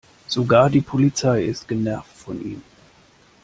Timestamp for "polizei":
0.81-1.43